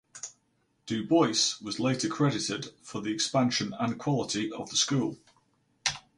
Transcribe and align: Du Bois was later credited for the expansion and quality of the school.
Du 0.87 1.05
Bois 1.05 1.57
was 1.61 1.79
later 1.79 2.07
credited 2.09 2.71
for 2.81 3.01
the 3.03 3.13
expansion 3.13 3.71
and 3.79 3.99
quality 3.99 4.51
of 4.51 4.67
the 4.71 4.75
school. 4.75 5.19